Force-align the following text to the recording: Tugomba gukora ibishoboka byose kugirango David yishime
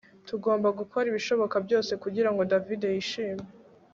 Tugomba 0.27 0.67
gukora 0.79 1.05
ibishoboka 1.11 1.55
byose 1.65 1.91
kugirango 2.03 2.41
David 2.51 2.81
yishime 2.93 3.43